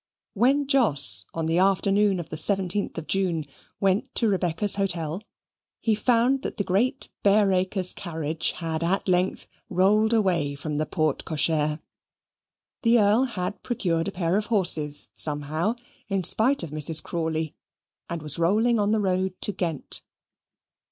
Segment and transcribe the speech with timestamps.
[0.33, 3.45] When Jos, on the afternoon of the 17th of June,
[3.79, 5.21] went to Rebecca's hotel,
[5.79, 11.23] he found that the great Bareacres' carriage had at length rolled away from the porte
[11.23, 11.81] cochere.
[12.81, 15.75] The Earl had procured a pair of horses somehow,
[16.09, 17.03] in spite of Mrs.
[17.03, 17.53] Crawley,
[18.09, 20.01] and was rolling on the road to Ghent.